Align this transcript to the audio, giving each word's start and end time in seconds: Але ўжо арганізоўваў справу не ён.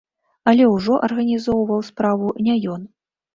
Але 0.51 0.69
ўжо 0.75 0.95
арганізоўваў 1.07 1.85
справу 1.91 2.33
не 2.49 2.57
ён. 2.79 2.89